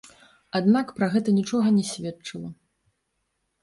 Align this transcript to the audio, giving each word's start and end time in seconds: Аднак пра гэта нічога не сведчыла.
Аднак 0.59 0.87
пра 1.01 1.11
гэта 1.17 1.37
нічога 1.39 1.77
не 1.79 1.87
сведчыла. 1.93 2.55